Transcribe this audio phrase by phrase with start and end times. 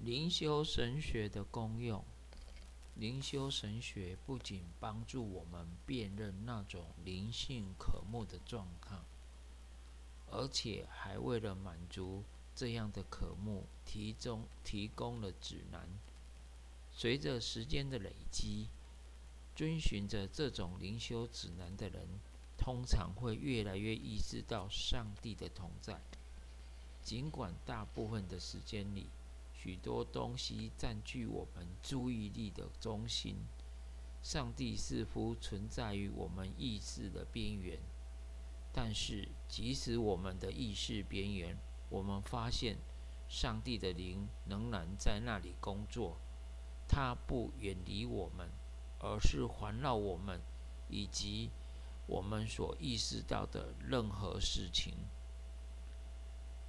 [0.00, 2.04] 灵修神学的功用，
[2.94, 9.04] 灵修神学不仅帮助我们辨认那种灵性渴慕的状况，
[10.30, 12.22] 而且还为了满足
[12.54, 15.88] 这样的渴慕，提供提供了指南。
[16.92, 18.68] 随着时间的累积，
[19.56, 22.06] 遵循着这种灵修指南的人，
[22.56, 26.00] 通常会越来越意识到上帝的同在，
[27.02, 29.10] 尽管大部分的时间里。
[29.60, 33.34] 许多东西占据我们注意力的中心，
[34.22, 37.76] 上帝似乎存在于我们意识的边缘。
[38.72, 41.58] 但是，即使我们的意识边缘，
[41.90, 42.78] 我们发现
[43.28, 46.20] 上帝的灵仍然在那里工作。
[46.86, 48.48] 它不远离我们，
[49.00, 50.40] 而是环绕我们
[50.88, 51.50] 以及
[52.06, 54.94] 我们所意识到的任何事情。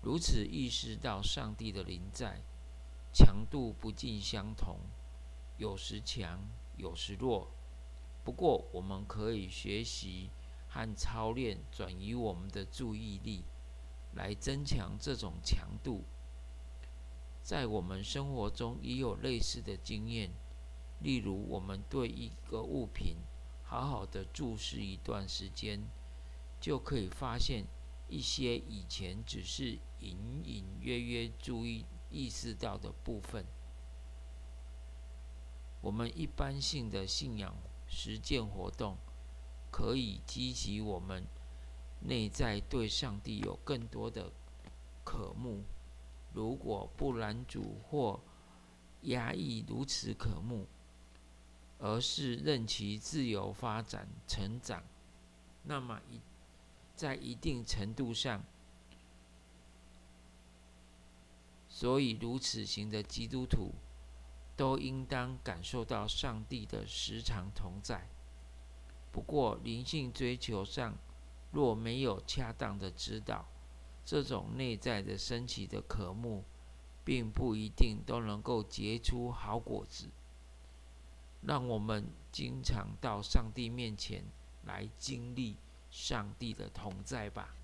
[0.00, 2.42] 如此意识到上帝的灵在。
[3.18, 4.78] 强度不尽相同，
[5.56, 6.38] 有时强，
[6.76, 7.50] 有时弱。
[8.22, 10.30] 不过，我们可以学习
[10.68, 13.42] 和操练转移我们的注意力，
[14.14, 16.04] 来增强这种强度。
[17.42, 20.30] 在我们生活中也有类似的经验，
[21.00, 23.16] 例如，我们对一个物品
[23.64, 25.82] 好好的注视一段时间，
[26.60, 27.64] 就可以发现
[28.06, 31.84] 一些以前只是隐隐约约注意。
[32.10, 33.44] 意识到的部分，
[35.80, 37.54] 我们一般性的信仰
[37.86, 38.96] 实践活动，
[39.70, 41.26] 可以激起我们
[42.00, 44.32] 内在对上帝有更多的
[45.04, 45.64] 渴慕。
[46.32, 48.20] 如果不拦阻或
[49.02, 50.66] 压抑如此渴慕，
[51.78, 54.82] 而是任其自由发展成长，
[55.62, 56.20] 那么一
[56.94, 58.42] 在一定程度上。
[61.78, 63.72] 所以，如此行的基督徒，
[64.56, 68.08] 都应当感受到上帝的时常同在。
[69.12, 70.98] 不过，灵性追求上
[71.52, 73.46] 若没有恰当的指导，
[74.04, 76.42] 这种内在的升起的渴慕，
[77.04, 80.08] 并不一定都能够结出好果子。
[81.42, 84.24] 让我们经常到上帝面前
[84.64, 85.54] 来经历
[85.92, 87.54] 上帝的同在吧。